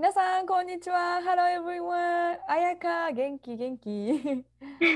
[0.00, 1.20] 皆さん、こんにちは。
[1.22, 2.38] Hello everyone!
[2.48, 4.46] 彩香、元気元気。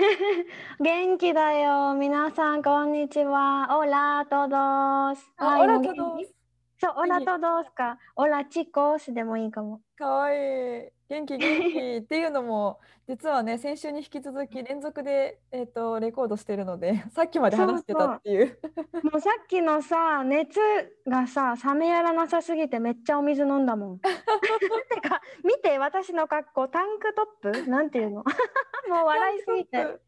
[0.80, 1.92] 元気だよ。
[1.92, 3.68] 皆さんこんにちは。
[3.78, 6.34] オラトドスあ、オラトドス。
[6.80, 7.98] そうオラトドスか。
[8.16, 9.82] オラチコスでもいいかも。
[9.98, 10.86] かわい。
[10.86, 10.88] い。
[11.10, 11.96] 元気元気。
[12.00, 18.58] っていうのも実はね先週に引き続き連続で、えー、とレコードしてるので さっきまで話してたっていう。
[19.02, 20.58] もうさっきのさ熱
[21.06, 24.00] がさ冷めやらなさすぎてめっちゃお水飲んだもん
[24.90, 27.66] てか見て私の格好タンクトップ？
[27.70, 28.24] なんていうの？
[28.88, 29.76] もう笑いすぎて。
[29.76, 29.98] や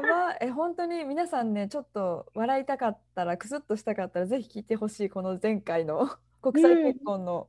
[0.00, 0.36] ば。
[0.40, 6.08] え本当に皆さんねちょっと笑いたかったらクスッとしたかったらぜひ聞いてほしいこの前回の。
[6.42, 7.48] 国際結婚の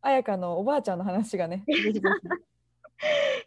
[0.00, 2.00] 彩香のおばあちゃんの話がね、ぜひぜひ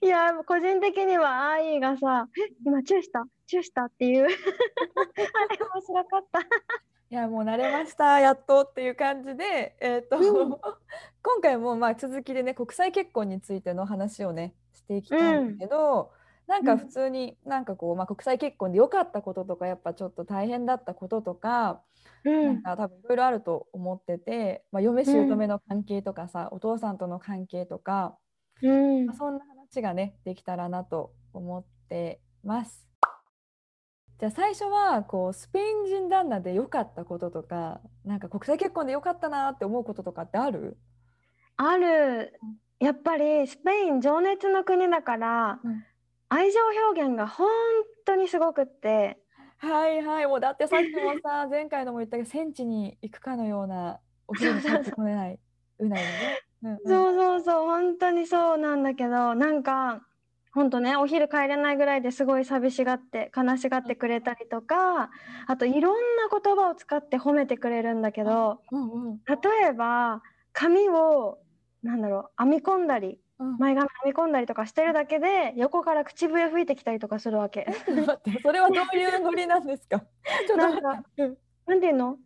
[0.02, 2.54] いや個人的にはアイがさ「え？
[2.66, 3.26] 今チューした？
[3.46, 4.26] チューした」っていう。
[4.26, 4.32] あれ
[5.74, 6.40] 面白かった。
[6.42, 6.44] い
[7.16, 8.20] やもう慣れました。
[8.20, 10.50] やっとっていう感じで、えーとうん。
[10.50, 16.12] 今回もまあ続きでね国際結婚についての話をねしていきたいんだけど、
[16.48, 21.84] なんか普通になんかこう、まあ、国際結婚で良かったこととかやっぱちょっと大変だったこととか、
[22.26, 22.46] うん。
[22.46, 28.18] なんか多分いろいろあると思ってて、まあ、嫁姑の関係とかさ、お父さんとの関係とか、
[28.64, 29.06] うん。
[29.06, 32.88] まあ、そんな話がねできたらなと思ってます。
[34.20, 40.78] じゃあ最初はこうスペイン人旦那で良かったこととかなんか国際結婚で良かったなって思うこととかってある？
[41.58, 42.40] ある。
[42.80, 45.84] やっぱりスペイン情熱の国だから、うん。
[46.30, 46.60] 愛情
[46.90, 47.48] 表現が本
[48.06, 49.20] 当にすごくって。
[49.58, 50.28] はいはい。
[50.28, 55.40] もうだってさっきもさ 前回のも言ったけど戦地に行くかのようなお昼に帰ってこれない。
[55.80, 56.42] うないのね。
[56.64, 56.78] うんうん。
[56.84, 60.02] そうそうそう本当にそうなんだけどなんか
[60.54, 65.10] 本当ねお昼帰れないぐらいですごい寂しがって悲しがってくれたりとか
[65.48, 70.22] あといろんな言葉を使って褒めてくれるんだけどうんうん例えば
[70.54, 71.40] 髪を
[71.82, 73.58] なんだろう編み込んだりうん。
[73.58, 77.66] 前髪編み込んだりとかしてるだけで横から口笛吹いてきたりとかするわけ。
[77.90, 80.00] 待ってそれはどういうノリなんですか？
[80.48, 81.38] ちょっと待なんってうん。
[81.66, 82.18] なんていうの？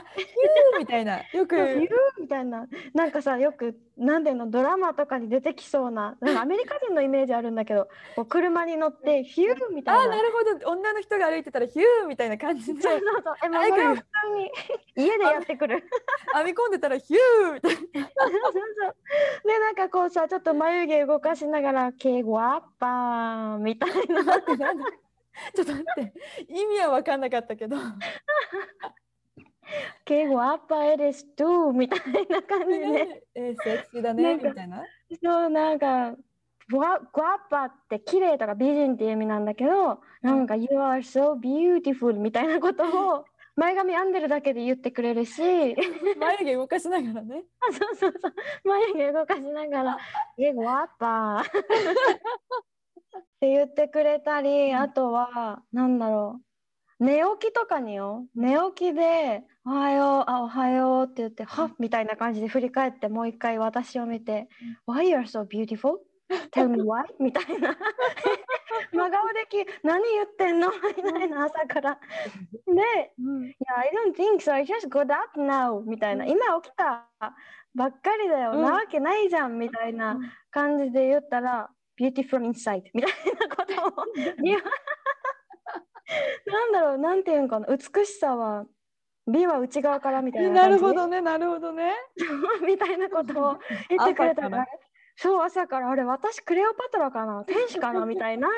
[0.16, 1.20] ヒューみたいな。
[1.32, 1.88] よく言う
[2.20, 2.66] みたいな。
[2.94, 10.02] なんかさよくなんていうのドラマとかに出てきそうな なんかアメリカ人のイメージあるんだけどこう車に乗ってヒューみたいな。
[10.02, 10.70] あなるほど。
[10.70, 12.80] 女の人が歩いてたらヒューみたいな感じで。
[12.80, 13.34] そうそうそう。
[13.44, 14.52] えもうあそれを普通に。
[14.96, 15.84] 家でやってくる。
[16.34, 17.78] 編み込んでたらヒューみたいな。
[17.82, 19.48] そうそうそう。
[19.48, 24.24] でなんかこうさちょっと眉毛動かしながら「ケゴアッパー」みたいな。
[25.54, 26.12] ちょっと待って。
[26.48, 27.76] 意味は分かんなかったけど
[30.04, 33.24] 「ケゴアッパーエレストゥ」みたいな感じで。
[33.34, 34.84] えー、セクシーだねみたいな？
[35.22, 36.14] そうなんか
[36.70, 42.84] グワッパって綺麗とか美人っていう意味なんだけどなんか「You are so beautiful」みたいなこと
[43.18, 43.24] を
[43.56, 45.42] 前髪編んでるだけで言ってくれるし。
[46.16, 47.44] 眉毛動かしながらね。
[47.70, 48.32] そうそうそう。
[48.64, 49.98] 眉毛動かしながら
[50.38, 51.62] 「えグワッパー」っ
[53.40, 56.42] て言ってくれたりあとはなんだろう
[57.02, 64.48] 寝起きとかによ寝起きで「おはようあおはよう」って言って「はっ」みたいな感じで振り返ってもう一回私を見て
[64.86, 65.96] 「Why you are so beautiful?
[66.52, 67.02] Tell me why?
[67.18, 67.76] 」みたいな
[68.92, 70.70] 真顔でき「何言ってんの?
[70.96, 71.98] 」みたいな朝から。
[72.66, 74.52] でうんいや、I don't think so.
[74.54, 75.80] I just got up now.
[75.80, 76.24] みたいな。
[76.24, 77.08] うん今起きた
[77.74, 78.52] ばっかりだよ。
[78.52, 79.58] うんなわけないじゃん。
[79.58, 80.18] みたいな
[80.50, 81.68] 感じで言ったら、
[81.98, 82.84] beautiful inside.
[82.94, 83.12] みたい
[83.48, 84.06] なことを。
[86.46, 87.66] なんだろう、なんていうんかな。
[87.68, 88.66] 美しさは、
[89.26, 90.78] 美は内側からみたいなな感じ？
[90.80, 91.92] るほどねなるほどね。
[92.66, 93.56] みたいなことを
[93.88, 94.56] 言ってくれた朝から。
[94.64, 94.66] ら。
[95.16, 95.90] そう朝から。
[95.90, 97.44] あれ私クレオパトラかな？
[97.44, 98.04] 天使かな？
[98.06, 98.48] みたいな。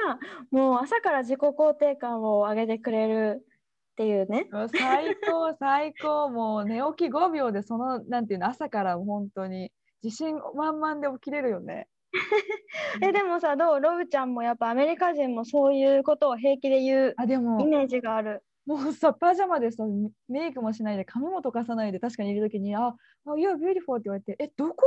[0.50, 3.44] もう朝から自己肯定感を上げてくれる
[3.92, 4.48] っていうね。
[4.72, 6.30] 最高最高。
[6.30, 9.70] もう寝起き5秒でそのなんていうの朝から本当に
[10.02, 11.88] 自信満々で起きれるよね
[13.02, 13.80] えでもさどう？
[13.80, 18.42] ロブちゃんもやっぱアメリカ人もそういうことを平気で言うあでもイメージがある。
[18.66, 19.84] もうさ、パジャマでさ、
[20.26, 22.96] メイクもしないで、髪も溶かさないで、確かにいるときに、あ、あ
[23.34, 24.86] You're beautiful って言われて、え、どこ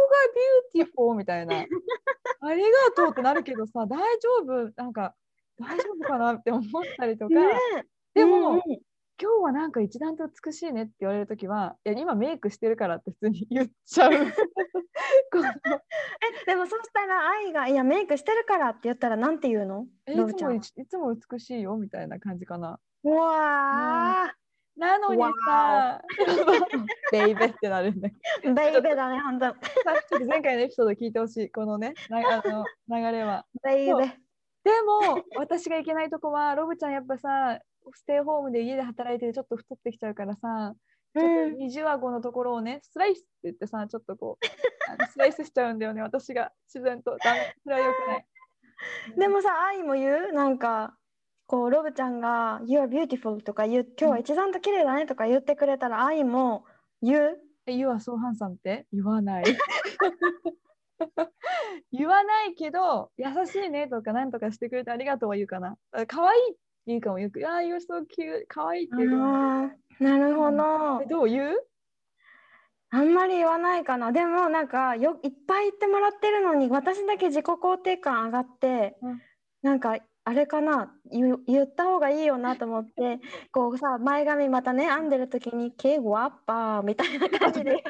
[0.73, 1.13] が beautiful?
[1.13, 1.53] みたいな。
[2.41, 4.71] ありがとうってなるけどさ、大丈夫？
[4.75, 5.13] なんか、
[5.59, 7.35] 大丈夫かなって思ったりとか。
[7.35, 7.51] ね
[8.15, 8.61] でも、うんうん
[9.19, 14.11] 今日はなんか一段と美しいねって言われるときは、いや、今メイクしてるからって普通に言っちゃう。
[15.31, 19.85] このえでもそしたら愛が「いやメイクしてるから」って言ったらなんて言うの？
[20.05, 22.79] えいつもいつも美しいよみたいな感じかな。
[23.03, 24.33] うわ
[24.75, 25.99] なのにさ、
[27.11, 28.09] ベイベってなるんだ
[28.43, 29.51] ベイベだね本当。
[29.51, 33.47] ちょっと前回のエピソード聞いてほしい、このね、なあの流れは。
[33.63, 33.93] ベイベ。
[34.63, 37.59] でも、私がいけないとこは、ロブちゃんやっぱさ、
[37.91, 40.75] ステイホームで家で働いててちょっと太ってきちゃうからさ、
[41.19, 44.45] ちょっと二重顎のところをね、スライスって言ってさ、ちょっとこう、
[44.91, 47.17] あのスライスしちゃうんだよね、私が自然と。
[47.23, 48.25] ダメ、それは良くない。
[49.17, 50.33] でもさ愛も言う？
[50.33, 50.95] なんか
[51.47, 56.65] こうロブちゃんが「You are beautiful」とか言う「今日は一段と綺麗だね」とか言ってくれたら愛も
[57.01, 57.39] 言う？
[57.65, 58.85] え、You are so handsome って？
[58.93, 59.43] 言わない。
[61.91, 65.77] 言わないけど、優しいねとか、なんとかしてくれてありがとうは言うかな。
[65.91, 69.69] あ可愛いって言うかもよく、ああ、You're so cute、可愛いって言うかも。
[69.99, 71.01] なるほど。
[71.03, 71.63] えどう言う？
[72.89, 74.11] あんまり言わないかな。
[74.11, 79.21] でもなんかよいっぱい言ってもらってるのに私だけ自己肯定感上がって、うん。
[79.61, 80.93] なんかあれかな？
[81.11, 83.19] 言言った方がいいよなと思って
[83.51, 87.83] こうさ前髪またね編んでる時に「ケゴアッパー」みたいな感じで言われ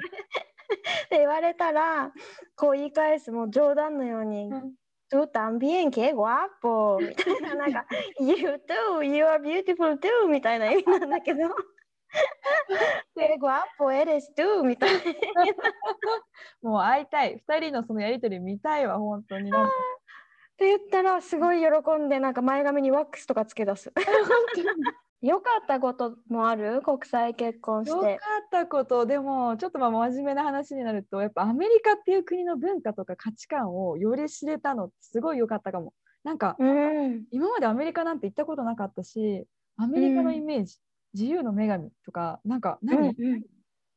[1.10, 2.12] で言われたら
[2.56, 4.74] こう言い返すもう冗談のようにうん
[5.12, 7.86] 「tú también qué guapo」みたいななんか
[8.20, 11.40] 「You too you are beautiful too」みたいな意味なんだけど
[13.16, 15.00] 「qué guapo eres tú」みたいな。
[16.62, 17.42] もう会いたい。
[17.48, 19.50] 二人のそのやりとり見たいわ、本当に。
[19.50, 19.54] っ
[20.58, 21.68] て言ったらすごい喜
[22.00, 23.92] んでなんか前髪にワックスとかつけ出す。
[25.22, 26.82] よかったこともある？
[26.84, 28.14] 国際結婚しよかて。
[28.16, 28.18] っ
[28.52, 35.94] たこと、でも、ちょっとまあ真面目な話になると、やっぱアメリカっていう国の文化とか価値観をより知れたのってすごい良かったかも。
[36.24, 37.26] なんか、うん。
[37.32, 40.78] 今までアメリカなんて行ったことなかったし、アメリカのイメージ、
[41.14, 43.44] 自由の女神とか、なんか何、うん。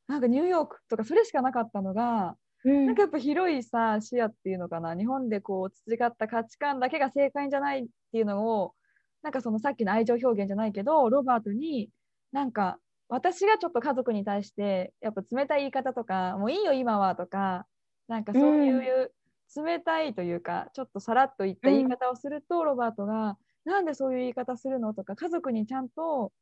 [0.08, 2.86] なんかニューヨークとかそれしかなかったのが、うん。
[2.86, 8.74] なんかやっぱ広いさ視野っていうのかな日本でこう培った価値観だけが正解じゃないっていうのを
[9.22, 11.90] なんかそのさっきの愛情表現じゃないけどロバートに
[12.32, 12.78] なんか
[13.08, 17.66] 私がちょっと家族に対してやっぱ冷たい言い方とかもういいよ今はとか
[18.08, 18.70] なんかそうい
[19.04, 19.12] う
[19.56, 26.32] 冷たいというか、ちょっとさらっと言った言い方をすると、ロバートがなんでそういう言い方するのとか家族にちゃんと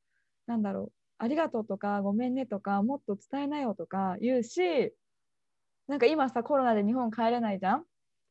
[0.48, 4.94] なんだろうありがとうとかごめんねとかもっと伝えなよとか言うし
[5.88, 7.84] なんか今さコロナで日本帰れないじゃん、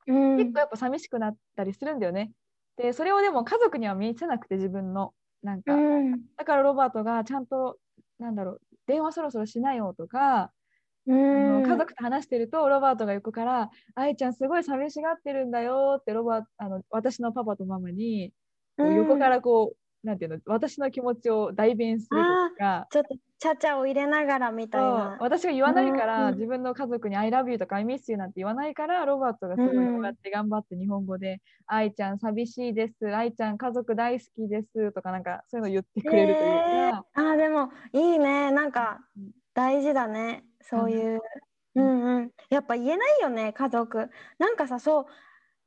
[0.07, 0.37] うん。
[0.37, 2.31] 結構やっぱ寂しくなったりするんだよね。
[2.77, 5.13] でそれをでも家族には見せなくて自分の。
[5.43, 6.27] なんか、うん。
[6.37, 7.79] だからロバートがちゃんと
[8.19, 10.51] なんだろう電話そろそろしなよとか、あ
[11.07, 11.53] うん。
[11.53, 18.33] の家族と話してるとロバートが横から「愛ちゃんすごい寂しがってるんだよ」ってロバあの私のパパとママに
[18.81, 22.23] 横からこう、なんていうの私の気持ちを代弁する
[22.55, 22.87] とか。
[22.89, 25.17] ちょっとちゃちゃを入れながらみたいな。
[25.19, 36.61] 私が言わないから、うん自分の家族に「I love you」とか「I miss you」なんて言わないからロバートがすごいうんこうやって頑張って日本語で「愛ちゃん寂しいです」「愛ちゃん家族大好きです」とかなんかそういうの言ってくれるという
[36.91, 38.51] か、あーでもいいね。
[38.51, 39.31] なんかうん。
[39.53, 40.45] 大事だね。
[40.61, 41.19] そういう、
[41.75, 44.09] ううんんうん、やっぱ言えないよね家族。
[44.39, 45.05] なんかさそう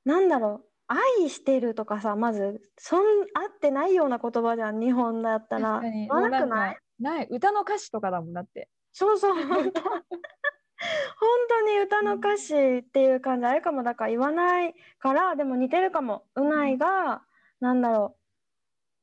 [0.04, 5.74] なんだろう愛してるとかさまずそん合ってないような言葉じゃん日本だったら。
[5.74, 6.00] 確かに。
[6.00, 6.78] 言わなくない？
[6.98, 8.68] ない歌の歌詞とかだもんだって。
[8.92, 9.34] そうそう。
[9.36, 9.70] 本
[11.48, 16.24] 当に歌の歌詞っていう感じあれかもだから言わないからでも似てるかも。
[16.34, 17.22] うないが
[17.60, 18.16] なんだろ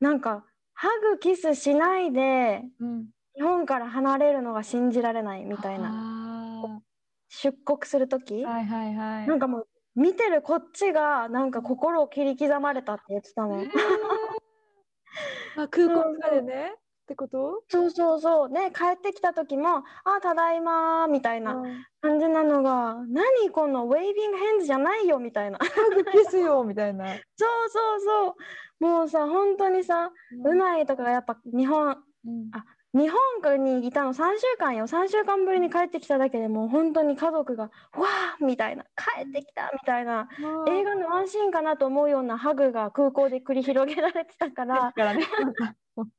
[0.02, 0.04] う。
[0.04, 3.06] なんかハグキスしないでうん。
[3.36, 5.90] 日本から離れるのが信じられないみたいな。
[5.92, 6.82] な
[7.30, 9.28] 出国する時、はいはいはい。
[9.28, 13.70] なんかもう見てるこっちがなんか心を切り刻まれたって言ってたもん、へー
[15.56, 16.74] まあ空港とかでね。
[16.76, 17.64] ってこと？
[17.70, 18.50] そうそうそう。
[18.50, 21.84] ね帰ってきた時も「あただいま」みたいなうん。
[22.02, 25.58] 感じなのが「何このウェイビングヘンズじゃないよ」みたいな。
[25.60, 27.06] ハグキスよみたいな。
[27.38, 28.36] そうそうそ
[28.82, 28.84] う。
[28.86, 30.12] もうさ本当にさ
[30.44, 32.52] うないとかがやっぱ日本うん
[32.94, 37.64] 日本にいたの3週間よ3週間ぶりに帰ってきただけでもう本当に家族が
[37.94, 40.30] 「わー!」みたいな「帰ってきた!」みたいな
[40.68, 45.26] 映画のワンシーンかなと思うようなハグが空港で繰り広げられてたかだらからね。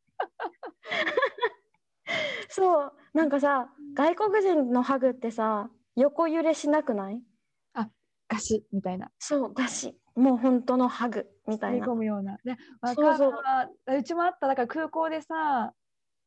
[2.48, 7.22] そうなんかさ外国人のハグってさ横揺れしなくない？
[8.28, 9.10] ガシみたいな。
[9.18, 12.36] そうだしもう本当のハグみた吸いいな込むような。
[12.44, 13.32] で、わそうそう。
[13.96, 14.46] うちもあった。
[14.48, 15.72] だから空港でさ、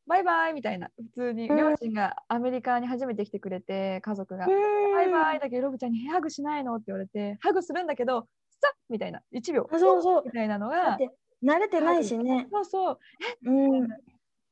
[0.06, 0.90] バイバイみたいな。
[0.96, 4.46] 普通にうん両親がアメリカに初めて来てくれて、家族が。
[4.46, 6.74] バイバイだけど、ロブちゃんにハグしないの？
[6.76, 8.26] って言われて、ハグするんだけど、
[8.60, 9.22] さっみたいな。
[9.32, 9.68] 1秒。
[9.72, 10.98] あそうそうみたいなのが。
[11.44, 12.98] 慣れてないしねそうそう。
[13.44, 13.50] う
[13.84, 13.88] ん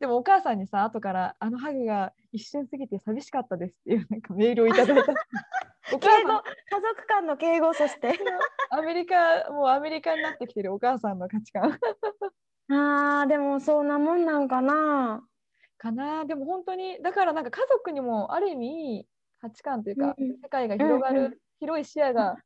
[0.00, 5.12] でもお母さんにさ後からあのハグが一瞬過ぎて寂しかったですっていうなんかメールをいただいた
[5.92, 6.42] お母 敬語家
[6.80, 8.18] 族間の敬語そして
[8.70, 11.78] アメリカもうアメリカになってきてるお母さんの価値観
[12.72, 15.22] あーでもそんなもんなんかな
[15.80, 16.24] かな。
[16.26, 19.06] でも本当にだからなんか家族にもある意味
[19.40, 20.36] 価値観というか、うん。
[20.42, 21.34] 世界が広がる、うんうん。
[21.58, 22.36] 広い視野がっ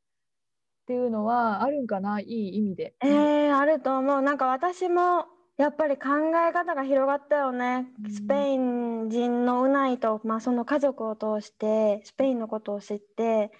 [0.87, 2.95] ていうのはあるんかないい意味で。
[3.01, 4.21] えー、あると思う。
[4.21, 5.25] なんか私も
[5.57, 6.09] やっぱり考
[6.47, 8.11] え方が広がったよね、うん。
[8.11, 13.51] スペイン人のウナイと、まあ、その家族を通してスペインのことを知って、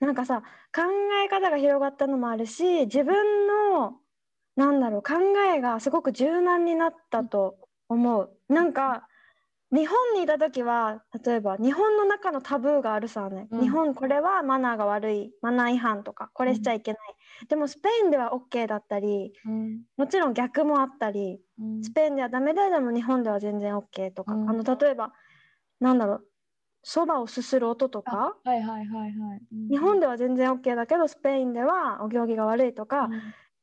[0.00, 0.42] なんかさ
[0.74, 0.82] 考
[1.24, 3.92] え方が広がったのもあるし自分の
[4.56, 5.14] なんだろう考
[5.54, 7.56] えがすごく柔軟になったと
[7.88, 8.30] 思う。
[8.48, 9.06] なんか
[9.72, 13.60] 日本にいた時は例えば日本の中のタブーがあるさね、うん。
[13.60, 19.82] 日本これはマナーが悪いマナー違反とかこれしちゃいけない、でもスペインでは OK だったりうん。
[19.96, 21.82] もちろん逆もあったりうん。
[21.84, 24.50] スペインではダメででも日本では全然 OK とか、うん。
[24.50, 25.12] あの例えば
[25.78, 26.26] なんだろう
[26.82, 29.40] そばをすする音とかはいはいはいはい。
[29.52, 29.68] うん。
[29.68, 33.08] 日本では全然 OK だけどスペインではお行儀が悪いとか、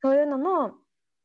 [0.02, 0.76] そういうのも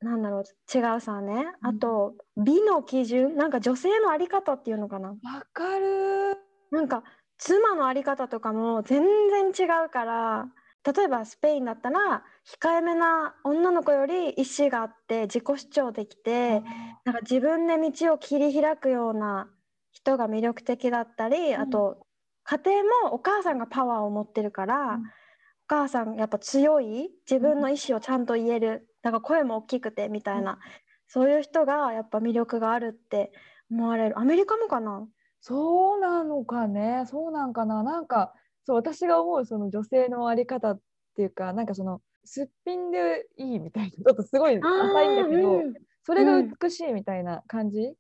[0.03, 0.45] なんだろう
[0.77, 1.71] 違うさね、うん。
[1.71, 3.37] あと美の基準？
[3.37, 5.11] なんか女性のあり方っていうのかな？
[5.11, 5.17] わ
[5.53, 6.37] かる。
[6.71, 7.05] なんか
[7.39, 9.03] 妻のあり方とかも全
[9.53, 10.47] 然違うから
[10.85, 12.25] 例えばスペインだったら
[12.61, 16.63] 控えめな女の子より意思があって自己主張できて
[17.05, 19.49] なんか自分で道を切り開くような
[19.93, 21.61] 人が魅力的だったり、ん。
[21.61, 22.07] あと
[22.45, 25.03] 家庭もお母さんがパワーを持ってるから、うん。
[25.03, 25.05] お
[25.69, 27.11] 母さんやっぱ強い？
[27.31, 30.59] 自分の意思をちゃんと言えるだから声も大きくてみたいな、
[31.07, 33.33] そういう人がやっぱ魅力があるって
[33.71, 34.19] 思われる。
[34.19, 35.07] アメリカもかな？
[35.41, 37.05] そうなのかね。
[37.07, 37.83] そうなんかな。
[37.83, 38.33] なんか
[38.65, 40.81] そう私が思うその女性のあり方っ
[41.17, 45.75] ていうかなんかそのすっぴんでいいみたいなちょっとすごい浅いんだけど、うん。
[46.05, 46.53] それがうん。
[46.61, 47.95] 美しいみたいな感じ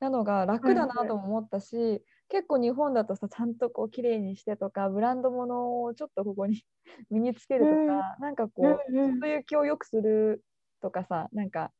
[0.00, 2.02] なのが楽だなとも思ったし、
[2.34, 6.64] 結構日本だとさちゃんとこう綺麗にしてとかブランド物をちょっとここに
[7.08, 9.20] 身につけるとか、なんかこう、うんうん。
[9.20, 10.42] そういう気をよくする
[10.80, 11.70] とかさなんか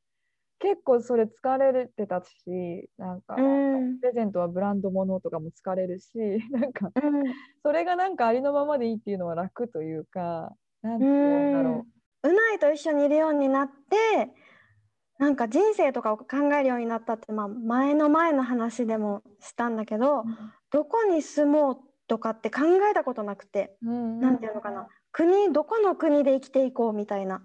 [0.61, 3.99] 結構それ疲れてたしなんか、うん。
[3.99, 6.12] プレゼントはブランド物とかも疲れるし
[6.52, 7.25] なんかうん。
[7.64, 11.87] それがなんかありのままでいいっていうのは楽というかなんてう言うんだろ
[12.23, 14.30] うないと一緒にいるようになって
[15.25, 20.25] なんか人生とかを考えるようになったって、まあ、前の前の話でもしたんだけど、う。
[20.71, 21.76] どこに住もう
[22.09, 24.87] とかって考えたことなくて、うんなんていうのかな。
[25.12, 27.40] 国どこの国で生きていこうみたいな。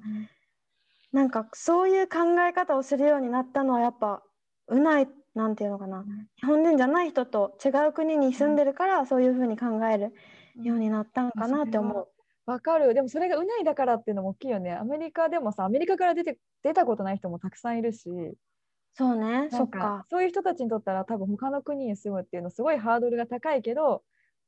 [1.14, 4.22] なんかそういう考え方をするようになったのはやっぱ
[4.68, 6.04] うないなんていうのかな。
[6.36, 10.14] 日本人じゃない人と違う国に住んでるからそういうふうに考える
[10.62, 12.10] ようになったんかなって思う。
[12.50, 12.94] わかる。
[12.94, 14.74] でもそれがうないだからっていうのも大きいよね。
[14.74, 18.10] アメリカでもさアメリカから出て出たことない人もたくさんいるし。
[18.96, 19.50] そうね。
[19.52, 20.06] そっか。
[20.10, 24.04] そういう人たちにとったら多分他の国に住むっていうのすごいハードルが高いけど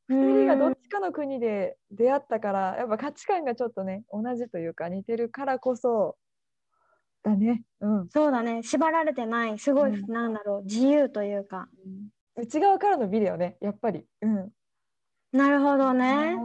[0.10, 6.18] 2人がどっちかの国で出会ったからやっぱ価値観がちょっとね同じというか似てるからこそ
[7.24, 7.64] だね。
[7.82, 8.10] うん。
[8.10, 8.64] そうだね。
[8.64, 9.60] 縛られてない。
[9.60, 10.12] すごい、うん。
[10.12, 10.64] なんだろう。
[10.64, 11.70] 自由というか。
[12.36, 14.06] 内側からの美だよねやっぱり。
[14.22, 14.50] うん。
[15.32, 16.36] なるほどね。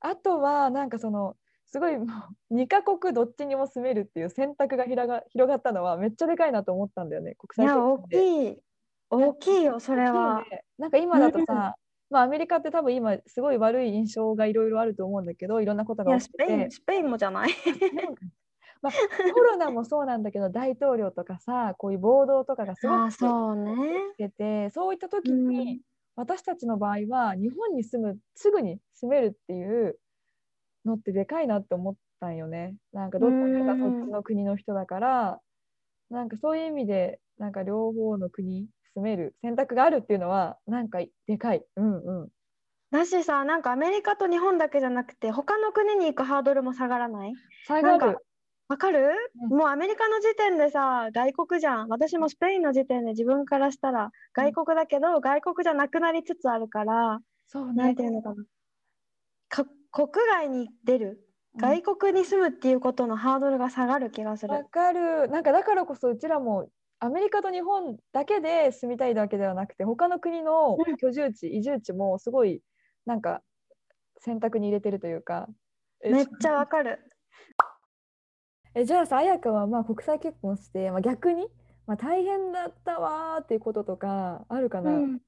[0.00, 2.06] あとはなんかそのすごいも
[2.50, 7.98] う2カ国どっちにも住めるっていう選択が広が広がったのはめっちゃでかいなと思ったんだよね国際大。
[8.08, 8.58] きい
[9.10, 11.76] 大きいよそれはねなんか今だとうんさ、
[12.10, 17.50] まあアメリカって多分今すごい悪い印象がいろいろあると思うんだけどいろんなことが起きててペインスペインもじゃない。
[18.82, 18.92] まあ、
[19.34, 23.74] コロナもそうなんだけど大統領とかさこういう暴動とかがすごあくそうね。
[24.18, 25.80] 出てそういった時うんに、
[26.16, 29.98] 私たちの場合は日本に住むすぐに住めるっていう
[30.84, 32.76] のってでかいなって思ったんよね。
[32.92, 35.40] なんかどっちかがそっちの国の人だから
[36.10, 41.64] なんかそういう意味でなんか両方の国住める選択があるっていうのはなんかでかい。
[41.76, 42.30] うんうん。
[42.92, 47.36] だしさなんかアメリカと日本だけじゃなくて他の国に行くハードルも下がらない？
[47.62, 48.24] 下がる。
[48.70, 49.10] わかる、
[49.42, 58.44] うんもうアメリカの時点でさ外国じゃん私もスペインの時点で自分からしたら外国だけど、外国じゃなくなりつつあるから、そうなんねていうのかな
[59.48, 64.54] か国外に出るうん外国に住むっていうことのハードルが下がる気がする。
[64.54, 65.28] わかる。
[65.28, 72.62] なんかだからこそうちらもアメリカと日本だけで住みたいわけではなくて他の国のうん居住地、移住地もすごい
[73.04, 73.42] なんか
[74.20, 75.48] 選択に入れてるというか。
[76.04, 77.09] えめっちゃわかる。
[78.74, 81.48] えじゃあさ綾香はまあ国際結婚して、まあ、逆に、
[81.86, 84.96] まあ、大変だったわーっていうこととかあるかな、うん。
[84.96, 85.20] うん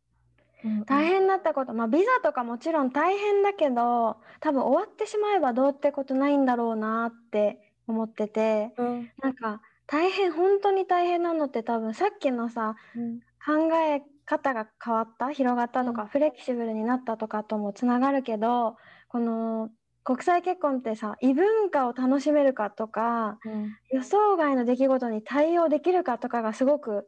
[0.65, 0.85] うん。
[0.85, 8.73] 大変だったこと、まあ、ビザとかもちろん大変だけど多分終わってしまえばどうってことないんだろうなって思ってて。
[8.79, 9.11] うん。
[9.21, 13.21] なんか大変本当に大変なのって多分さっきのさうん。
[13.45, 15.33] 考え方が変わった？
[15.33, 16.09] 広がったとか、うん。
[16.09, 18.77] フレキシブルになったとかともつながるけど
[19.09, 19.71] この
[20.05, 23.77] 国際結婚ってさ異文化を楽しめるかとかうん。
[23.91, 27.07] 予想外の出来事に対応できるかとかがすごく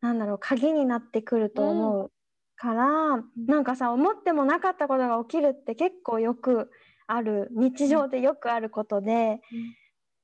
[0.00, 2.12] なんだろう鍵になってくると思う
[2.56, 6.70] から、なんかさ思ってもなかったことが起きるって結構よく
[7.06, 9.40] ある日常でよくあることで、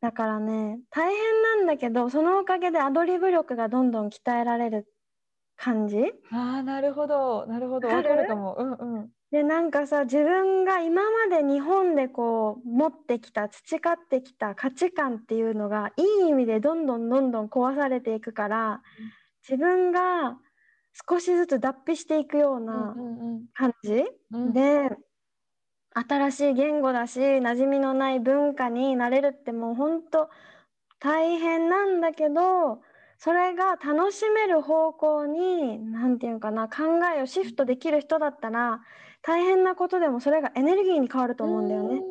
[0.00, 4.87] だからね大変なんだけどそのおかげでアドリブ力がどんどん鍛えられる
[5.56, 5.99] 感じ？
[6.30, 7.47] ああなるほど。
[7.47, 7.88] なるほど。
[7.88, 8.26] わかる？
[8.26, 8.54] かも。
[8.59, 18.83] うんうんでなんかさ自分が今まで日本でこう持ってきた培ってきた価値観っていうのがいい意味でどんどんどんどん壊されていくから
[19.49, 20.38] 自分が
[21.09, 22.95] 少しずつ脱皮していくよううんな
[23.54, 24.52] 感じ、うん。
[24.52, 24.90] で
[25.95, 30.28] 新しい言語だし馴染みのない文化になれるってもう本当
[30.99, 32.81] 大変なんだけど
[33.19, 38.81] それが楽しめる方向に何て言うのかな考えをシフトできる人だったら
[39.26, 42.02] 大変なことでもそれがエネルギーに変わると思うんだよね。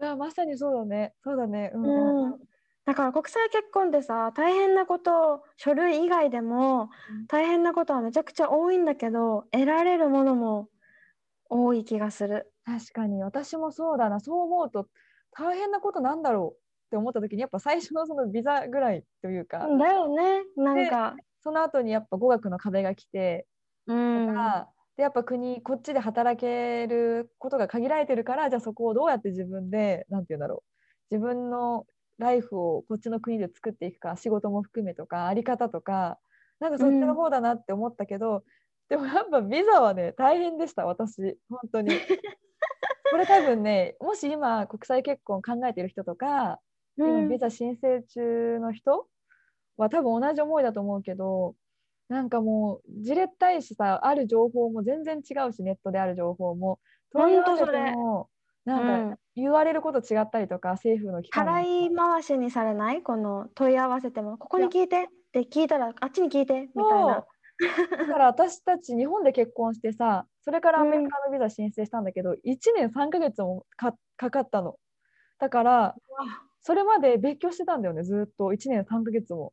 [0.00, 1.14] うまさにそうだね。
[1.24, 1.70] そうだね。
[1.74, 2.38] うんうんうん
[2.84, 10.68] だから国際結婚ってさ大変なこと書類以外でもうん大変なことはめちゃくちゃ多いんだけど得られるものも
[11.48, 12.52] 多い気がする。
[12.64, 14.20] 確かに私もそうだな。
[14.20, 14.86] そう思うと
[15.32, 21.16] 大変なことなんだろうって思った時にやっぱ最初のそのビザぐらいというか、だよねなんか。
[21.40, 23.46] その後にやっぱ語学の壁が来て
[23.86, 30.62] うんとか、でやっぱ国こっちで働けることが限られてるからじゃあそこをどうやって自分でなんて言うんだろ
[31.10, 31.14] う。
[31.14, 31.86] 自分の
[32.18, 36.18] ライフをこっちの国で作っていくか仕事も含めとかあり方とか
[36.58, 38.42] なんかそっちの方だなって思ったけど、
[38.88, 41.38] でもやっぱビザはね大変でした私。
[41.48, 41.90] 本当に。
[43.10, 46.58] これ多分ねもし今国際結婚考えてる人とか
[46.96, 49.06] 今ビザ申請中の人
[49.76, 51.54] は多分同じ思いだと思うけど
[52.08, 56.78] なんかもうじれったいしさある情報も全然違うしネットである情報も。
[57.12, 58.28] 問い合わせても
[58.64, 63.02] なんか言われること違ったりとか政府の機関払い回しにされない？
[63.02, 64.36] この問い合わせても。
[64.36, 67.24] ここに聞いてって聞いたらあっちに聞いてみたいな。
[67.96, 72.36] だから私たち日本で結婚してさそれからアメリカのビザ申請したんだけど、1
[72.76, 74.76] 年3ヶ月もかかかったの。
[75.38, 75.94] だから
[76.60, 78.52] それまで別居してたんだよねずっと。
[78.52, 79.52] 1年3ヶ月も。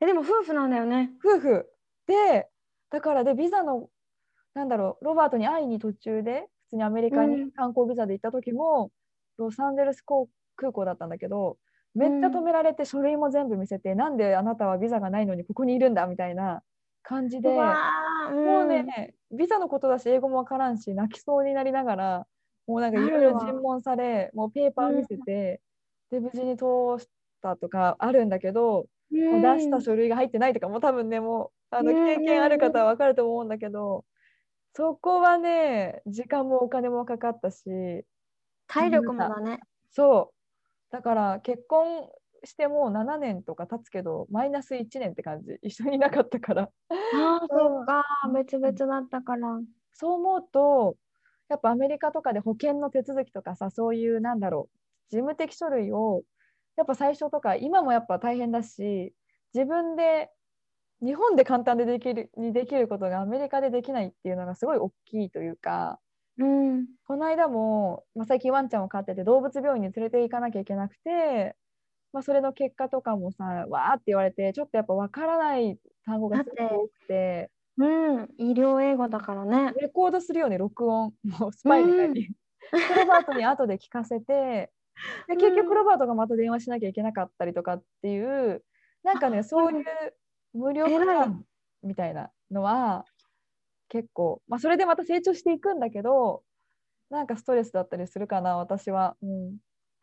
[0.00, 1.12] えでも夫婦なんだよね。
[1.24, 1.66] 夫婦
[2.10, 2.48] で
[2.90, 3.88] だからでビザの
[4.54, 7.46] なんだろうロバートに会いに途中で普通にアメリカうん。
[7.46, 8.90] に観光ビザで行った時も、
[9.38, 11.56] ロサンゼルス航空港だったんだけど
[11.94, 16.62] めっちゃ止められて書類も全部見せて、なんであなたはビザがないのにここにいるんだみたいな
[17.02, 22.26] 感じでうわーもうね、んビザのことだし英語もわからんし泣きそうになりながら
[22.66, 25.60] もうなんかいろいろ尋問されもうペーパー見せて、
[26.10, 26.64] で無事に通
[26.98, 27.08] し
[27.40, 34.04] たとかあるんだけど、もう出した書類が入ってないとかも多分ねもうあのうん経験ある方は分かると思うんだけど、
[34.74, 37.64] そこはね時間もお金もかかったし
[38.66, 39.60] 体力もだね。
[39.90, 40.34] そう。
[40.92, 42.08] だから結婚
[42.44, 45.58] してもう7年とか経つけどマイナス1年って感じ。
[45.62, 46.62] 一緒にいなかったから。
[46.62, 47.86] ああそう。
[47.86, 48.04] か。
[48.34, 49.60] 別々だったから。
[49.92, 50.96] そう思うと
[51.48, 54.78] やっぱアメリカとかで保険の手続きとかさそういうなんだろう
[55.10, 56.22] 事務的書類を
[56.76, 59.12] やっぱ最初とか今もやっぱ大変だし
[59.52, 60.30] 自分で
[61.02, 65.98] 日本で簡単でできるにできることがアメリカでできないっていうのがすごい大きいというか
[66.38, 66.86] うん。
[67.06, 71.54] この間も、まあ、最近ワンちゃんを飼ってて動物病院に連れて行かなきゃいけなくて、
[72.12, 77.50] まあ、それの結果とかもさわーって言われてちょっとやっぱ分からない単語がすごく多くて。
[77.76, 78.28] うん。
[78.36, 79.72] 医療英語だからね。
[79.80, 81.14] レコードするように録音。
[81.24, 82.28] もうスパイみたいに、
[82.72, 84.70] ロバートに後で聞かせて
[85.28, 88.62] で結局ロバートがまた電話しなきゃいけなかったりとかっていう
[89.02, 89.84] なんかねあそういう
[90.52, 90.86] 無料
[91.82, 93.04] みたいなのは
[93.88, 96.42] 結構、まあ、それでまた成長していくんだけど
[97.10, 99.16] なんかストレスだったりするかな私は。
[99.22, 99.56] うん。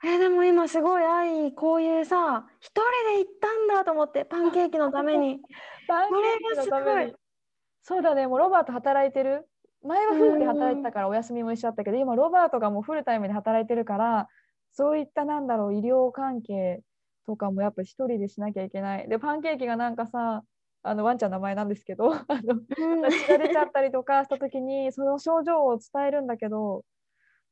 [0.03, 2.81] えーでも今すごい愛こういうさ一人
[3.15, 5.39] で行ったんだと思ってパンケーキのために。
[5.87, 7.13] パンケーキのために。
[7.81, 9.47] そうだねもうロバート働いてる？
[9.83, 14.27] 前は夫婦で働いてたからお休みも一緒だったけど今ロバートがもうフルタイムで働いてるから
[14.73, 16.81] そういったなんだろう医療関係
[17.27, 19.07] とかもやっぱ一人でしなきゃいけない。
[19.07, 20.43] でパンケーキがなんかさ
[20.81, 23.11] あのワンちゃんの名前なんですけど あのうん。
[23.11, 26.85] 血が出ちゃったりとかした時にその症状を伝えるんだけど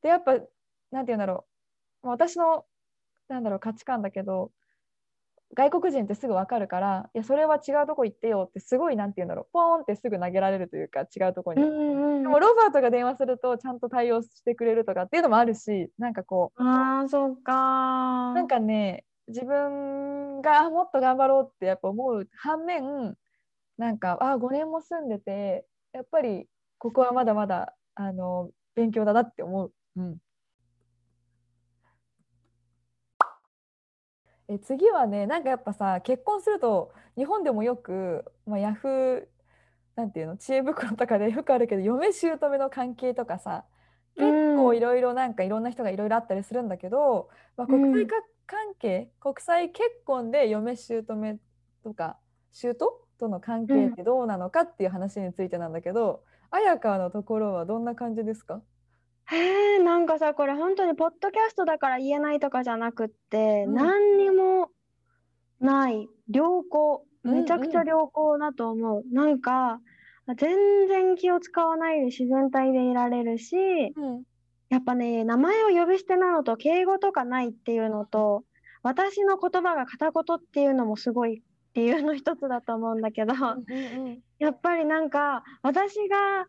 [0.02, 0.48] でやっぱなんて
[0.90, 1.46] 言うんだろ
[2.02, 2.08] う。
[2.08, 2.64] 私の
[3.28, 4.50] なんだろう価値観だけど
[5.54, 9.48] 外国人ってすぐ分かるからいやそれは違うとこ行ってよってすごいなんて言うんだろう。
[9.52, 11.62] ポーンってすぐ投げられるというか違うとこに。
[11.62, 16.62] うんうんでもロバートが電話するとちゃんと対応してくれるとかっていうのもあるしなんかこう。
[16.62, 17.52] ああそうか。
[18.34, 23.16] なんかね自分があもっと頑張ろうってやっぱ思う反面
[23.78, 26.46] なんかあ5年も住んでてやっぱり
[26.78, 29.72] ここはまだまだあの勉強だなって思う。
[29.96, 30.18] うん、
[34.48, 39.26] え次はねなんかやっぱさ結婚すると日本でもよく、まあ、ヤフー
[39.96, 43.64] なんていうの知恵袋とかで よくあるけど嫁姑の関係とかさ
[44.16, 51.02] 結構いろいろなんかいろんな人がいろいろあったりするんだけど、まあ、国際か、関係国際結婚で嫁姑
[51.82, 52.18] とか
[52.52, 52.74] 姑
[53.18, 58.62] との関係ってどうなのかっていう話についてなんだけど、綾香のところはどんな感じですか？
[59.26, 63.74] へえなんかさこれ本当にポッドキャストだから言えないとかじゃなくって、うん。
[63.74, 64.70] 何にも
[65.58, 69.80] ない良好うんうんめちゃくちゃ良好だと思う、なんか
[70.36, 73.56] 全然気を使わないで自然体でいられるし
[73.96, 74.22] うん
[74.76, 78.44] やっぱね名前を呼び捨てなのと敬語とかないっていうのと
[78.82, 86.46] 私の言葉が片言っていうのもすごい理由の一つだと思うんだけど、うんやっぱりなんか私が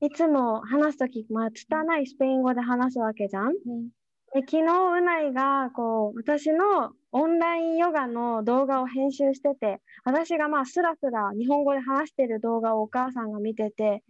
[0.00, 3.48] いつも話すとき、まあ、拙いスペイン語で話すわけじゃん。
[3.48, 3.88] うん
[4.32, 14.04] で昨日うないがこう私のオンラインヨガの動画を編集してて私がまあスラスラ日本語で話してる動画をお母さんが見てて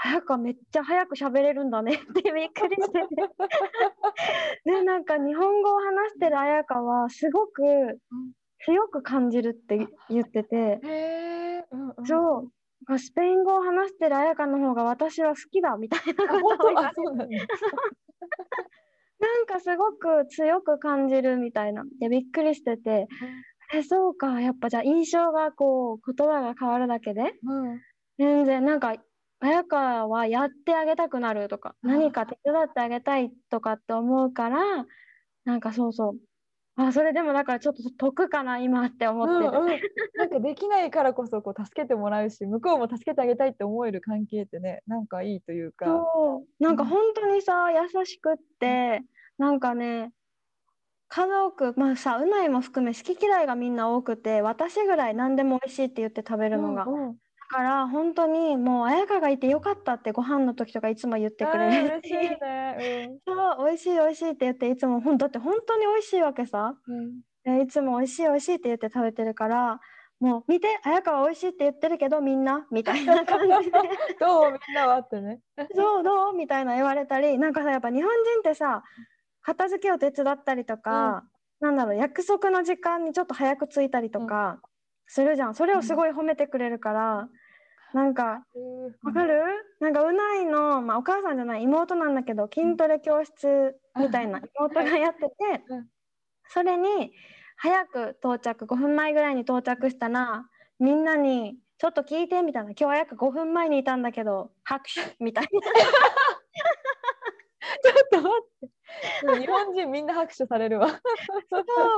[0.00, 3.00] 早くめっちゃ早く喋れるんだねって びっくりして。
[3.00, 3.08] て
[4.64, 7.62] でなんか日本語を話してる綾香はすごく
[8.64, 10.56] 強く感じるって言ってて。
[10.56, 12.48] へえ、うんうん、そ
[12.88, 12.98] う。
[12.98, 16.88] スペイン語を話してる彩香の方が私は好きだみたいなあことを言われ本当？
[16.88, 17.36] あそうなんだ。
[19.18, 21.84] なんかすごく強く感じるみたいな。
[21.98, 23.08] で、びっくりしてて、
[23.74, 27.80] え、そうか、やっぱじゃあ印象がこう、言葉が変わるだけで、うん。
[28.16, 28.94] 全然なんか、
[29.40, 34.86] 彩香はやってあげたくなるとか、何か手伝ってあげたいとかって思うから、
[35.44, 36.18] なんかそうそう。
[36.80, 39.58] あ、それでもだからちょっと得かな、今って思ってる。
[39.58, 39.80] うんうん、
[40.14, 45.86] なんかできないからこそこう助けてもらうし向こうも助けてあげたいって思える関係ってねなんかいいというか。
[45.86, 49.02] そうなんかうん本当にさ優しくって
[49.38, 50.12] なんかね
[51.08, 57.16] 家族まあさうないも含め好き嫌いがみんな多くて私ぐらい何でも美味しいって言って食べるのが、だうんうん
[57.48, 62.14] から本当にもう綾香がいてよかったってご飯の時とかいつも言ってくれる嬉し。
[63.26, 66.74] そう美味しい美味しいって言っていつもほんだって本当に美味しいわけさ。
[66.86, 67.60] うん。
[67.60, 69.80] いつも美味しい美味しいって言って食べてるから
[70.20, 73.78] もう見て綾香は美味しいって言ってるけどみんなみたいな感じで。
[74.20, 74.52] どう？
[74.52, 74.98] みんなは？
[74.98, 75.40] ってね。
[75.74, 76.34] そうどう？
[76.34, 78.82] みたいな言われたりなんかさやっぱ日本人ってさ
[79.40, 81.24] 片付けを手伝ったりとか、
[81.60, 84.60] なんだろう約束の時間にちょっと早く着いたりとか
[85.06, 87.28] するじゃん、それをすごい褒めてくれるから、
[87.92, 88.44] なんか
[89.02, 89.40] わかる、
[89.80, 95.88] なんかうないの、まあ、お母さんじゃない妹なんだけど筋トレ教室みたいな妹がやってて、うん。
[96.48, 97.12] それに
[97.56, 100.46] 早く到着5分前ぐらいに到着したら
[100.80, 105.50] みんなに「ちょっと聞いて」みたいな「今日は約5分前にいたんだけど拍手」みたいな。
[107.82, 108.78] ちょっと待って。
[109.40, 110.88] 日本人みんな拍手されるわ。
[110.88, 110.94] そ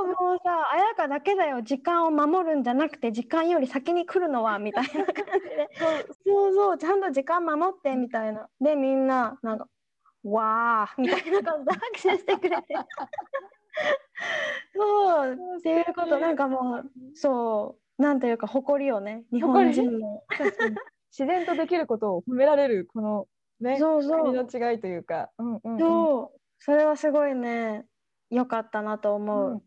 [0.03, 1.61] うもうさ綾香だけだよ。
[1.61, 5.69] 時間を守るんじゃなくて時間より先に来るのはみたいな感じで。
[6.25, 6.53] そう。
[6.53, 8.49] そうちゃんと時間守ってみたいな。
[8.59, 9.67] でみんななんか
[10.23, 12.75] 「わー」みたいな感じで拍手してくれて。
[14.75, 20.75] そうっていうことなんかもうそうなんというか誇りよね日本人も確かに。
[21.17, 23.27] 自然とできることを褒められるこの
[23.61, 24.33] ねそうそう。
[24.33, 25.29] 国の違いというか。
[25.37, 25.79] うんうんうん。
[25.79, 26.39] そう。
[26.59, 27.85] それはすごいね。
[28.29, 29.63] 良かったなと思う、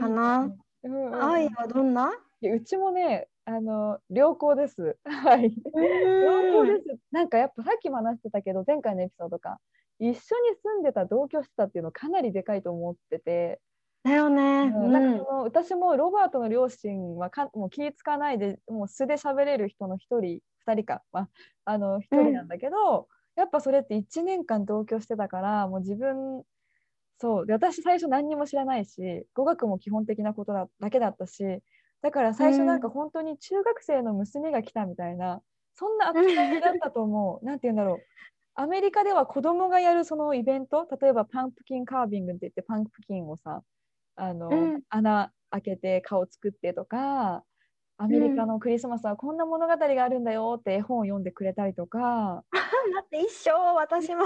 [0.00, 1.24] かな、うんうんうん。
[1.24, 2.12] 愛はどんな？
[2.42, 4.98] うちもねあの良好です。
[5.04, 5.54] はい。
[5.64, 6.98] 良好です。
[7.10, 9.58] なんかやっぱさっきも話してたけど前回のエピソードか。
[9.98, 10.16] 一緒に
[10.62, 13.60] 住んでた同居してたっていうのかなりでかいと思ってて、
[14.02, 14.92] だよね、うん。
[14.92, 21.28] なんかその私もロバートの両親はかもう気ぃつかないでもう素で喋れる人の一人二人か、まあ、
[21.64, 26.44] あの一人なんだけど、やっぱそれって1年間同居してたからもう自分
[27.18, 27.46] そう。
[27.46, 31.60] で私最初何にも知らないし語学も基本的なことだだけだったし
[32.04, 35.40] だから最初なんか本当に中学生の娘が来たみたいな、
[35.74, 37.44] そんな扱いだったと思う。
[37.46, 37.98] なんて言うんだろう。
[38.56, 43.62] アメリカでは子供がやるそのイベント例えばパンプキンカービングって言ってパンプキンをさ
[44.16, 44.82] あの、うん。
[44.90, 47.42] 穴開けて顔作ってとか
[47.96, 52.44] アメリカのクリスマスはこんな物語があるんだよって絵本を読んでくれたりとか
[52.92, 54.24] 待って一生私も。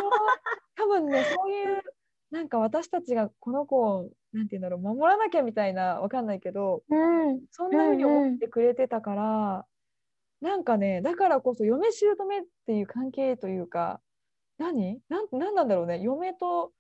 [0.77, 1.83] 多分ねそういう
[2.31, 7.41] なんか私たちがこの子をなんて言うんだろう守らなきゃみたいなわかんないけどうん。
[7.51, 9.67] そんな風に思ってくれてたから、
[10.41, 14.01] なんかねだからこそ嫁姑っていう関係というか
[14.59, 15.01] 何？
[15.09, 16.01] なんなんなんだろうね。
[16.01, 16.73] 嫁と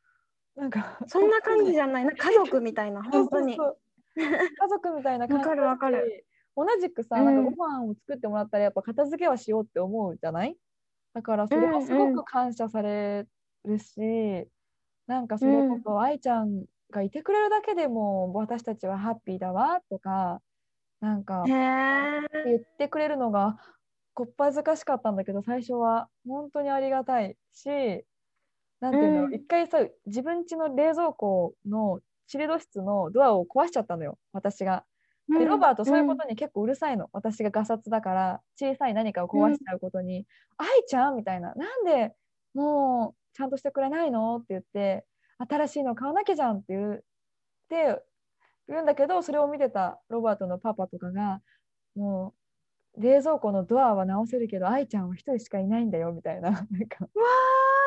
[0.56, 2.04] なんかそんな感じじゃない。
[2.04, 3.56] な家族みたいな本当に。
[3.56, 6.26] 家族みたいな感じわかるわかる。
[6.56, 7.24] 同じくさ、うん。
[7.24, 10.56] なんかご飯を作ってもらったらやっぱ片付けはしようって思うじゃない？
[11.14, 13.26] だからそれはすごく感謝され
[13.64, 14.48] るし、
[15.06, 20.40] なんかそれこそ愛ちゃんがいてくれるだけでも私たちはハッピーだわとか
[21.00, 21.44] なんか。
[21.46, 23.58] 言ってくれるのが
[24.14, 27.68] こっぱずかしかったんだけど最初は本当にありがたいし
[28.80, 34.84] なんていうの、うん一回さ自分家の冷蔵庫のチルド室のドアを壊しちゃったのよ私が。
[35.36, 40.26] でロバートそういうことに結構うるさいの、私がガサツだから小さい何かを壊しちゃうことに
[40.58, 42.14] 「愛ちゃん」みたいな「なんで
[42.54, 45.06] もうちゃんとしてくれないの?」って言って
[45.38, 47.00] 「新しいの買わなきゃじゃん」って言っ
[47.68, 48.02] て
[48.68, 51.42] 言うんだけどそれを見てたロバートのパパとかが
[51.96, 52.34] も
[52.96, 56.12] う冷蔵庫のドアは直せるけど愛ちゃんは一人しかいないんだよ。
[56.12, 56.50] みたいな。
[56.52, 57.08] なんか。
[57.14, 57.77] うわー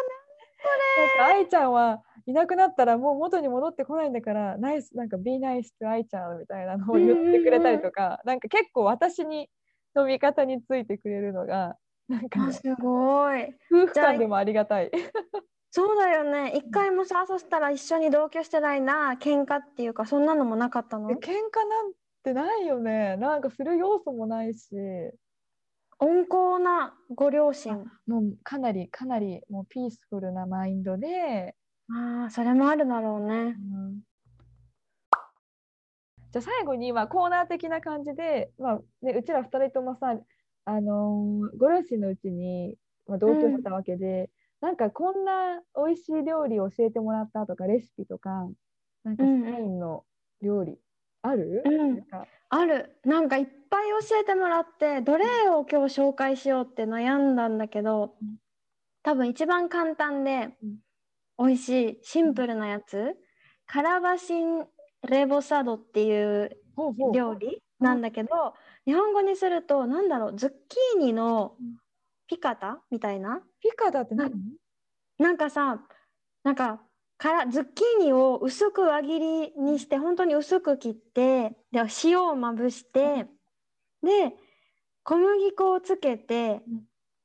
[0.96, 9.50] なんか愛ちゃんはいなくなったらもう元に戻ってこないんだからナイスなんか Be nice to 愛ちゃんみたいなのを言ってくれたりとか、なんか結構私に
[9.96, 13.56] の味方についてくれるのがなんかあすごい。
[13.72, 14.92] 夫婦間でもありがたい。
[15.74, 16.52] そうだよね。
[16.58, 21.10] 一回もさ、そしたら一緒に同居してないな、喧嘩っていうか、そんなのもなかったの？
[21.12, 21.22] 喧嘩
[21.70, 21.94] なん
[22.24, 24.70] てないよねなんかする要素もないし
[26.04, 27.86] 温厚なご両親。
[28.08, 31.56] もうかなりかなりもうピースフルなマインドで、
[31.90, 33.78] ああ、それもあるだろうねう。
[33.92, 34.02] ん
[36.32, 40.16] じゃあ最後に、まあ、コーナー的な感じで、まあね、うちら2人ともさ、
[40.66, 44.30] あのーご両親のうちに、まあ、同居してたわけで、
[44.62, 48.48] なんかこんな美味しい料理教えてもらったとかレシピとか
[49.04, 49.28] なんかスペイ
[49.68, 50.04] ンの
[50.42, 50.91] 料理ある、うん
[51.24, 52.28] なんか。
[52.50, 52.98] ある。
[53.04, 58.38] なんかいっぱい教えてもらって、どれを今日紹介しようって悩んだんだけどうん、
[59.04, 60.82] 多分一番簡単でうん。
[61.40, 63.16] 美味しい、シンプルなやつ、
[63.66, 64.68] カラバシン
[65.10, 66.58] レボサドっていう
[67.14, 68.54] 料理なんだけど、
[68.86, 71.78] 日本語にすると、なんだろう、ズッキーニのうん。
[72.28, 73.42] ピカタみたいな？
[73.60, 74.32] ピカダって何、
[75.20, 75.82] なんかさ、
[76.44, 76.82] なんか
[77.22, 83.28] からズッキーニを薄く輪切りにして、本当に薄く切って、で塩をまぶして、
[84.02, 84.34] で、
[85.04, 86.62] 小麦粉をつけて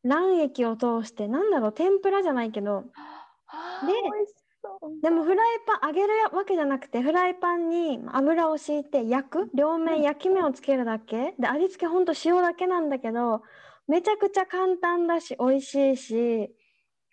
[0.05, 2.85] うん、卵液を通して、なんだろう、天ぷらじゃないけど、
[3.87, 3.93] で
[5.01, 9.51] でもフライパン揚げるわけじゃなくてフライパンに油を敷いて焼く？
[9.55, 11.35] 両面焼き目をつけるだけ？
[11.39, 13.43] で味付けほんと塩だけなんだけど
[13.87, 16.51] めちゃくちゃ簡単だし美味しいし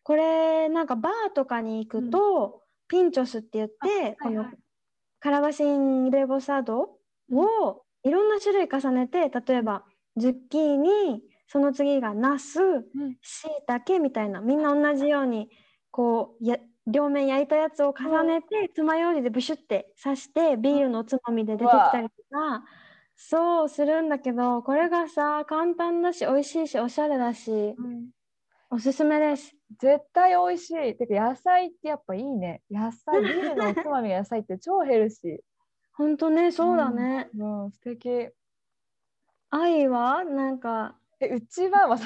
[0.02, 2.62] これなんかバーとかに行くと、
[2.93, 4.53] ピンチョスって言って、あはいこのはい
[5.19, 6.79] カラバシンレボサド
[7.32, 9.86] をいろんな種類重ねて例えば
[10.17, 13.15] ズッキーニその次がナスうん。
[13.21, 15.49] しいたけみたいなみんな同じように
[15.91, 22.63] こうや両面焼いたやつを重ねて爪楊枝でブシュって刺してビールのおつまみで出てきたりとか
[23.15, 28.10] そうするんだけどこれがさ簡単だし美味しいしおしゃれだしうん
[28.74, 29.56] おすすめです。
[29.80, 30.98] 絶対美味しい。
[30.98, 32.64] てか野菜ってやっぱいいね。
[32.72, 35.38] 野菜、 ビールのおつまみが野菜って超ヘルシー。
[35.94, 37.30] ほんとねそうだね。
[37.38, 38.32] うん、素敵。
[39.52, 42.00] 愛はなんかえうちは、まあ、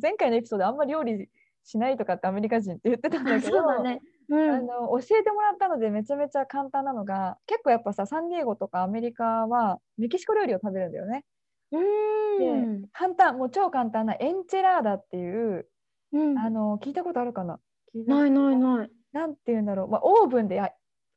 [0.00, 1.28] 前回のエピソードであんまり料理
[1.64, 4.00] しないとかってアメリカ人って言ってたんだあけど、そうだね。
[4.28, 4.50] うん。
[4.50, 4.66] あの
[5.00, 11.24] 教えてもらったのでめちゃめちゃ簡単なのが結構やっぱさサンディエゴとかアメリカはメキシコ料理を食べるんだよね。
[11.72, 12.88] うーん。
[12.92, 15.66] 簡単もう超簡単なエンチェラーダっていう
[16.12, 16.38] うん。
[16.38, 17.58] あの聞いたことあるかな？
[17.94, 18.90] ないないない。
[19.12, 20.70] なんていうんだろう、まあ、オーブンでや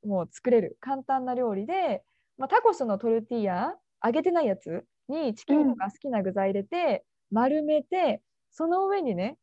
[0.06, 2.04] もう作れる簡単な料理で、
[2.38, 9.38] まあ、タコスのトルティーヤ揚げてないやつにチキンとか好きな具材入れて、丸めてその上にね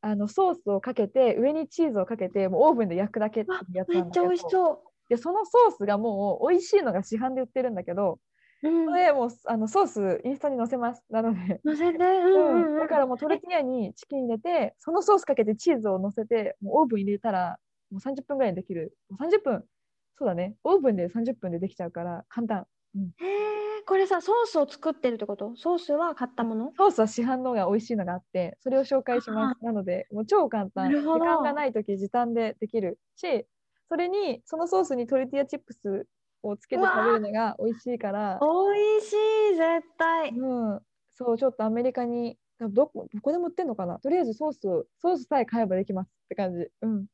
[0.00, 4.78] あのソースをかけて上にチーズをかけてもうオーブンで焼くだけってやつめっちゃなんだけど美味しそう。
[5.08, 8.18] でそのソースがもう美味しいのが市販で売ってるんだけど、
[8.62, 8.86] うん。
[8.86, 8.92] そ。
[8.92, 11.04] れもうあのソースインスタに載せます。
[11.10, 11.98] なので、乗せて。
[11.98, 12.78] うんうんうん。
[12.80, 17.58] だからもうトルティーヤにチキン入れてそのソースかけてチーズを乗せてもうオーブン入れたら
[17.90, 18.96] もう30分ぐらいでできる。
[19.10, 19.64] もう30分。
[20.18, 20.56] そうだね。
[20.64, 22.66] オーブンで30分でできちゃうから簡単。
[23.18, 25.54] へえ、これさ、ソースを作ってるってこと？
[25.56, 26.72] ソースは買ったもの？
[26.76, 29.64] ソースは市販のが美味しいのがあってそれを紹介します。
[29.64, 30.90] なのでもう超簡単。
[30.90, 33.46] 時間がない時時短でできるし
[33.88, 36.06] それにそのソースにトルティーヤチップス
[36.42, 38.46] をつけて食べるのが美味しいから美
[38.98, 40.30] 味しい、絶対。
[40.30, 40.80] うん、
[41.14, 43.98] そう、ちょっとアメリカに、どこ、どこでも売ってんのかな？
[44.00, 46.68] とりあえずソース、ソースさえ買えばできますって感じ。
[46.82, 47.06] うん。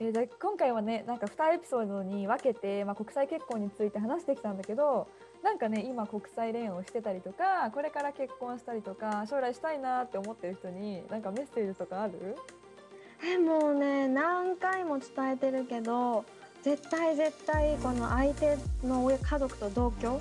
[0.00, 5.08] えーじゃあ今回はね、なんか2エピソードに分けて、まあ、国際結婚について話してきたんだけど、
[5.42, 12.36] なんかね、今国際恋愛をしてたりとか、これから結婚したりとか、将来したいなって思ってる人に、なんかメッセージとかある？
[13.24, 16.24] え、もうね、何回も伝えてるけど、
[16.62, 20.20] 絶対絶対この相手の親家族と同居？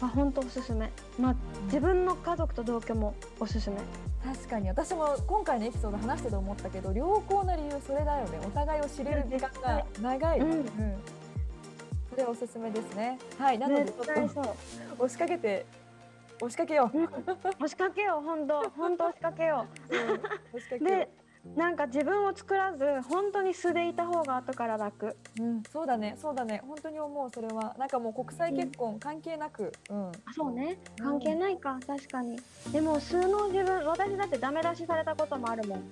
[0.00, 0.90] あ本当おすすめ。
[1.18, 1.34] まあ
[1.66, 3.76] 自分の家族と同居もおすすめ。
[4.24, 4.68] 確かに。
[4.68, 8.38] 私も今回のエピソード話してて思ったけど良好な理由それだよね。
[8.44, 10.50] お互いを知れる時間が長い、うん。
[10.50, 10.66] うん。
[12.10, 13.18] それおすすめですね。
[13.38, 13.58] はい。
[13.58, 14.12] なのでちょっと
[14.98, 15.66] 押しかけて
[16.40, 17.04] 押しかけよう、うん。
[17.04, 18.70] 押しかけよう本当。
[18.70, 19.94] 本当押しかけよう。
[19.94, 19.98] ん。
[19.98, 20.88] 押しかけうよう。
[20.88, 21.08] で
[21.56, 25.16] なんか自分を作らず本当に素でいた方が後から楽。
[25.40, 30.78] うん、そうだね、そうだね、本当に思う、それは、なんかもう国際結婚関係なく、うん、あそうね。
[31.00, 31.04] うん。
[31.04, 32.38] 関係ないか、確かに。
[32.70, 35.78] でも素の自分私だってダメ出しされたこともあるもん。
[35.78, 35.86] うん、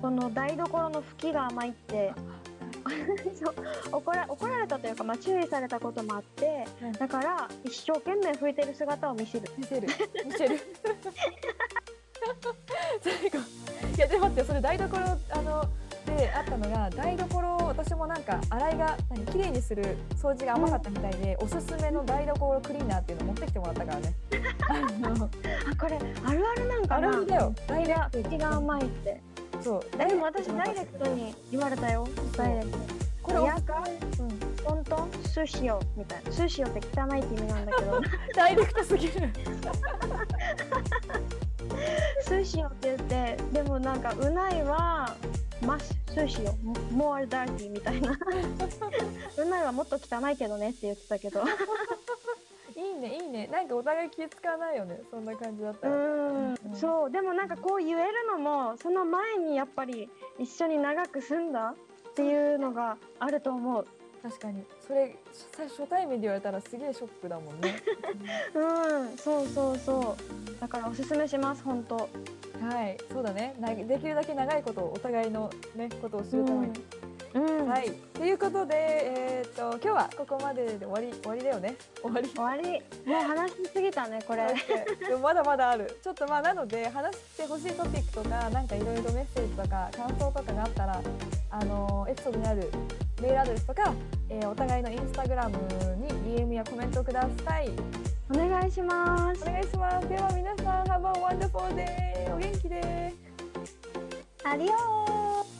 [0.00, 2.12] その台所の吹きが甘いって。
[3.34, 3.54] そう。
[3.92, 6.66] 怒ら怒られたというか、まあ、注意されたこともあって。
[6.82, 9.50] うんだから一生懸命拭いてる姿を見せる。
[9.56, 9.88] 見せる、
[10.24, 10.60] 見せる。
[13.02, 13.38] 最後、
[13.96, 14.96] いや、でも待って、それ台所、
[15.30, 15.68] あの、
[16.06, 24.14] で、あったのが、台所、私もなんか、洗いが、何、綺麗にする掃除が甘かったみたいで、おすすめの台所クリーナーっていうの持ってきてもらったからね。
[24.68, 29.20] あの、あこれあるあるなんかあなるあるだよ、ダイレクト吹きが甘いって。
[29.62, 32.08] そう、えでも私ダイレクトに言われたよ。
[32.36, 32.78] ダイレクト。
[33.22, 33.82] これおすすいや
[34.18, 36.32] め、うん、トントンスシオみたいな。
[36.32, 38.00] スシオって汚いって意味なんだけど。
[38.34, 39.28] ダイレクトすぎる。
[42.30, 45.16] スシオって言ってでもなんかうないは
[45.66, 46.52] マススシオ
[46.94, 48.16] more dirty みたいな。
[49.36, 51.42] うないはもっと汚いけどねって言ってたけど。
[52.76, 55.96] いいね、いいね、なんかお互い気使わないよね、そんな感じだったうら。
[55.98, 56.76] んうん。
[56.76, 57.48] そうでもなん。
[57.48, 61.74] かこう言えるのもその前にやっぱり一緒に長く住んだ
[62.10, 63.86] っていうのがあると思う
[64.22, 65.16] 確かにそれ
[65.56, 67.82] 最初対面で言われたらすげえショックだもんね。
[68.54, 71.96] うんそうそうそうだからおすすめします本当
[72.60, 73.54] はい、そうだね。
[73.58, 76.84] なできるだけ長いことをお互いのねことを知るために。
[77.32, 77.90] うん、はい。
[78.12, 81.76] ということで、えっ、と今日はここまでで終わり終わりだよね。
[82.02, 82.28] 終わり。
[82.28, 84.48] 終わりもう話しすぎたねこれ
[85.08, 85.98] でもまだまだある。
[86.02, 91.00] ちょっとまあなので話してほしいトピックとかなんかいろいろメッセージとか感想とかがあったら
[91.50, 92.70] あのエピソードにある
[93.20, 93.92] メールアドレスとか、
[94.28, 95.56] えーお互いのインスタグラム
[95.96, 97.70] に DM やコメントください。
[98.32, 100.08] お願いしますお願いします。
[100.08, 102.34] では皆さん Have a wonderful day.
[102.34, 103.12] お元気で。
[104.44, 105.59] アディオー